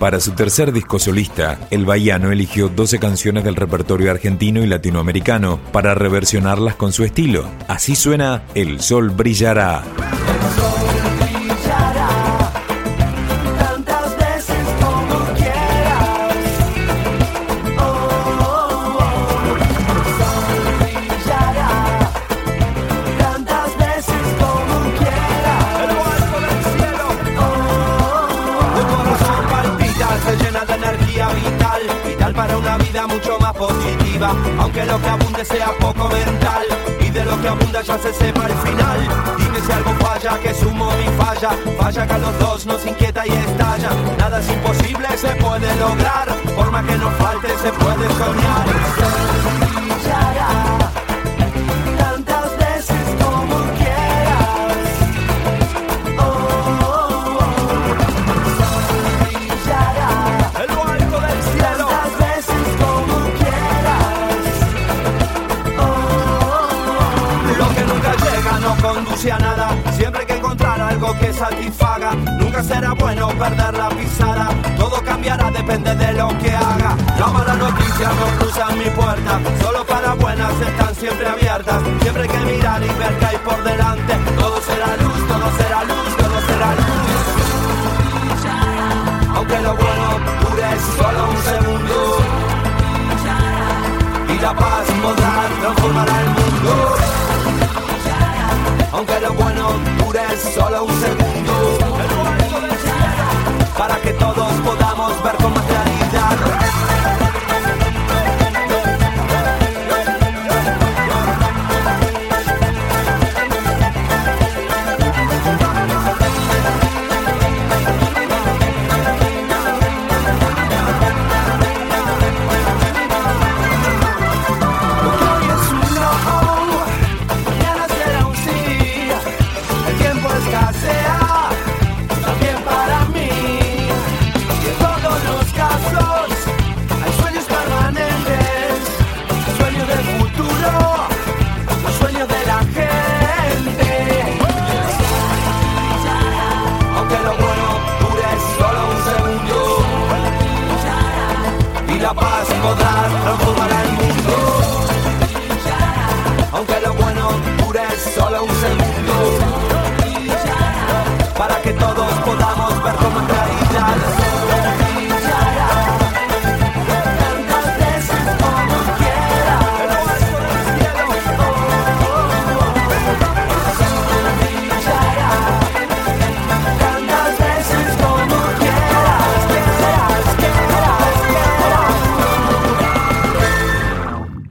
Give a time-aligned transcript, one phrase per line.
[0.00, 5.60] Para su tercer disco solista, El Bahiano eligió 12 canciones del repertorio argentino y latinoamericano
[5.72, 7.44] para reversionarlas con su estilo.
[7.68, 9.82] Así suena El Sol Brillará.
[34.58, 36.62] Aunque lo que abunde sea poco mental
[37.00, 39.00] y de lo que abunda ya se sepa el final.
[39.38, 43.26] Dime si algo falla, que sumo mi falla, falla que a los dos nos inquieta
[43.26, 43.90] y estalla.
[44.18, 49.69] Nada es imposible, se puede lograr, forma que no falte, se puede soñar.
[78.38, 79.40] Cruzan mi puerta.
[79.60, 81.82] Solo para buenas están siempre abiertas.
[82.00, 84.14] Siempre hay que mirar y ver que hay por delante.
[84.38, 86.86] Todo será luz, todo será luz, todo será luz.
[89.34, 92.16] Aunque lo bueno dure solo un segundo.
[94.28, 96.96] Y la paz podrá transformar el mundo
[98.92, 100.20] aunque lo bueno dure
[100.54, 101.19] solo un segundo.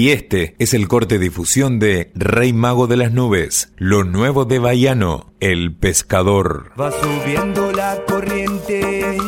[0.00, 4.58] Y este es el corte difusión de Rey Mago de las Nubes, lo nuevo de
[4.58, 6.72] Bayano, el pescador.
[6.80, 9.18] Va subiendo la corriente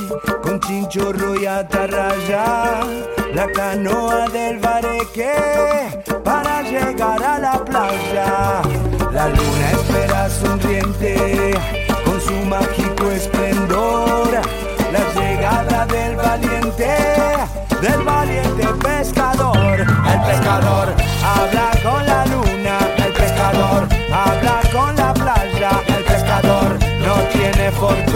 [0.43, 2.81] con chinchorro y atarraya,
[3.35, 5.35] la canoa del bareque
[6.25, 8.63] para llegar a la playa.
[9.13, 11.51] La luna espera sonriente
[12.03, 14.41] con su mágico esplendor,
[14.93, 16.89] la llegada del valiente,
[17.81, 19.81] del valiente pescador.
[19.81, 20.95] El pescador
[21.25, 28.12] habla con la luna, el pescador habla con la playa, el pescador no tiene fortuna,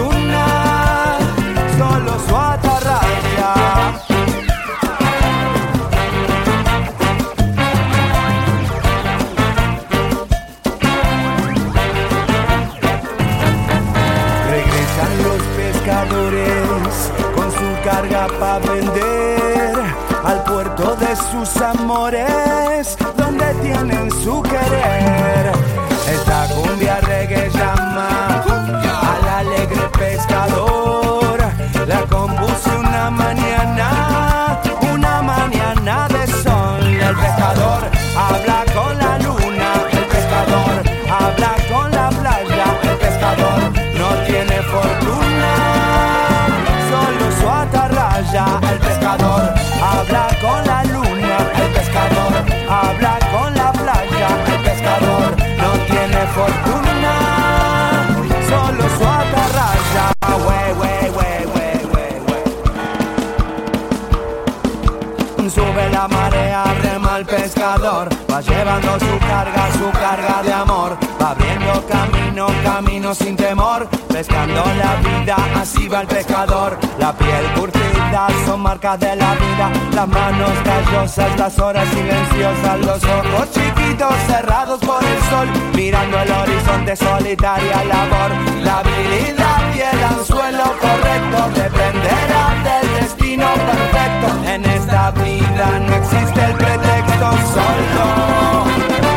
[67.87, 74.61] va llevando su carga, su carga de amor, va abriendo camino, camino sin temor, pescando
[74.77, 76.77] la vida, así va el pescador.
[76.99, 83.03] La piel curtida son marcas de la vida, las manos callosas, las horas silenciosas, los
[83.05, 88.31] ojos chiquitos cerrados por el sol, mirando el horizonte solitaria labor,
[88.63, 94.45] la habilidad y el anzuelo correcto dependerá del destino perfecto.
[94.45, 96.57] En esta vida no existe el
[97.31, 98.27] solo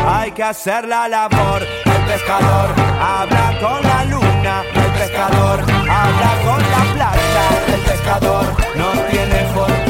[0.07, 1.61] hay que hacer la labor.
[1.85, 2.69] El pescador
[2.99, 9.80] habla con la luna, el pescador habla con la playa, el pescador no tiene fortuna,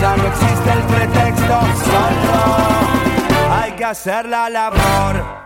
[0.00, 2.92] ya no existe el pretexto, solo
[3.50, 5.42] hay que hacer la labor.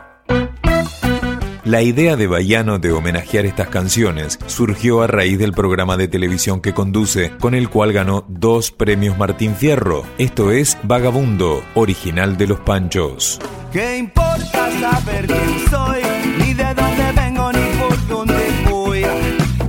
[1.66, 6.60] La idea de Bayano de homenajear estas canciones surgió a raíz del programa de televisión
[6.60, 10.04] que conduce, con el cual ganó dos premios Martín Fierro.
[10.16, 13.40] Esto es Vagabundo, original de Los Panchos.
[13.72, 16.02] ¿Qué importa saber quién soy?
[16.38, 19.04] Ni de dónde vengo ni por dónde voy.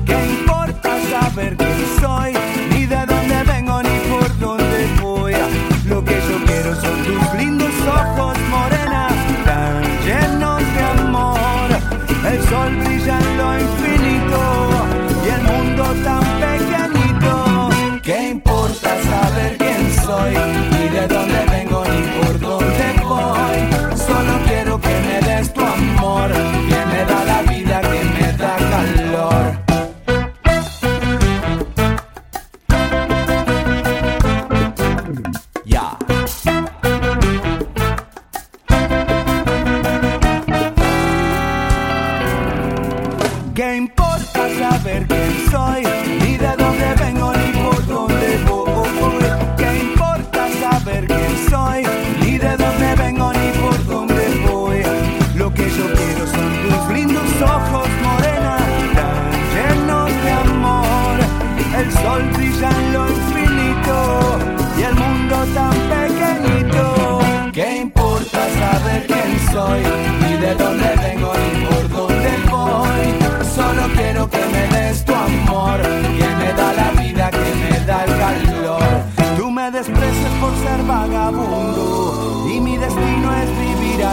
[0.06, 2.37] ¿Qué importa saber quién soy?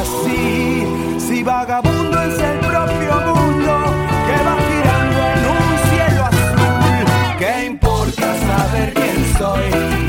[0.05, 0.87] Así.
[1.19, 3.73] Si vagabundo es el propio mundo
[4.27, 7.05] que va girando en un cielo azul.
[7.39, 10.04] ¿Qué importa saber quién soy?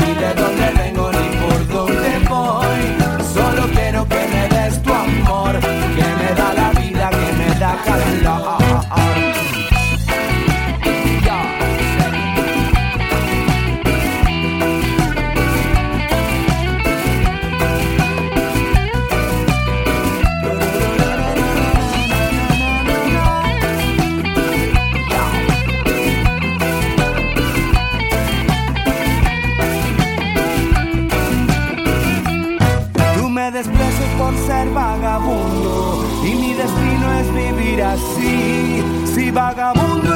[37.96, 38.84] Así.
[39.14, 40.15] Si vagabundo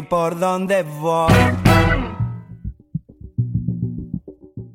[0.00, 1.32] por dónde voy.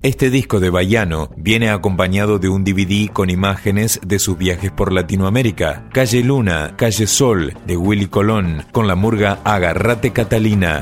[0.04, 4.94] Este disco de Bayano viene acompañado de un DVD con imágenes de sus viajes por
[4.94, 5.90] Latinoamérica.
[5.92, 10.82] Calle Luna, Calle Sol, de Willy Colón, con la murga Agarrate Catalina.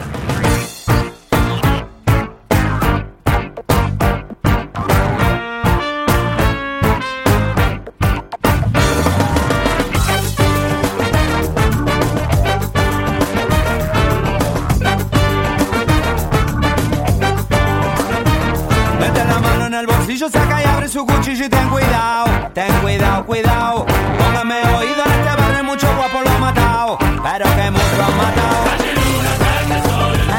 [21.46, 23.86] Y ten cuidado, ten cuidado, cuidado.
[24.18, 28.66] Póngame oído en este barrio, mucho guapo lo ha matado, pero que mucho han matado.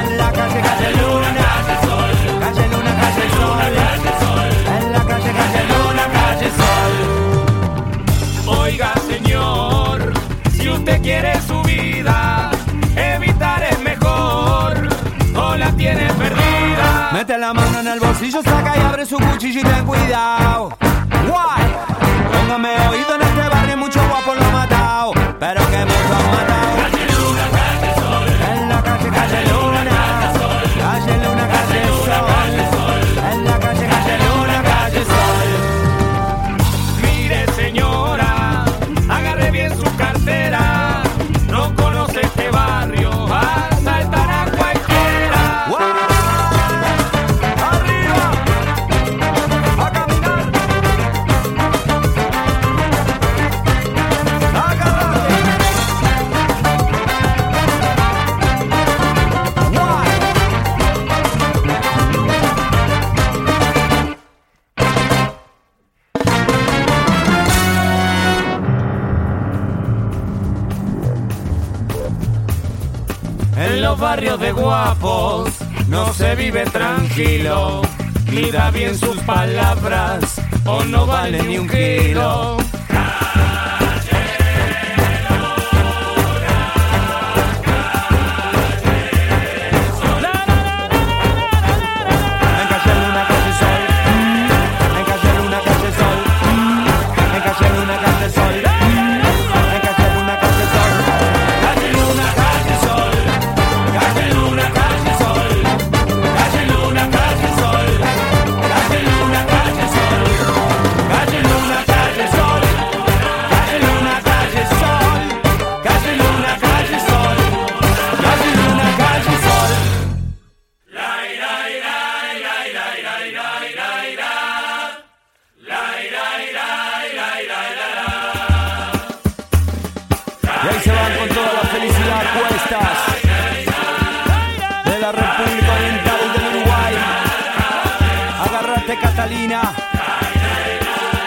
[0.00, 1.30] En la calle, calle luna,
[2.40, 3.22] calle luna, calle
[4.26, 4.50] sol.
[4.78, 6.92] En la calle, calle luna, calle sol.
[8.58, 10.12] Oiga, señor,
[10.52, 12.50] si usted quiere su vida,
[12.96, 14.88] evitar es mejor,
[15.36, 17.10] o la tiene perdida.
[17.12, 20.76] Mete la mano en el bolsillo, saca y abre su cuchillo y ten cuidado.
[21.28, 21.76] Guay.
[22.32, 26.65] Póngame oído en este barrio, mucho guapo lo ha matado, pero que mucho han matado.
[73.86, 75.48] Los barrios de guapos
[75.86, 77.82] no se vive tranquilo.
[78.32, 82.65] Mida bien sus palabras o no vale ni un kilo.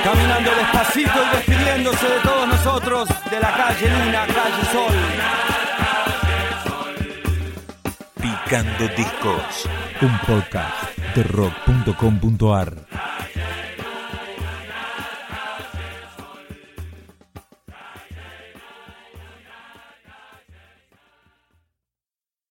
[0.03, 4.93] Caminando despacito y despidiéndose de todos nosotros de la calle Luna, calle Sol.
[8.21, 9.69] Picando Discos,
[10.01, 13.09] un podcast de rock.com.ar.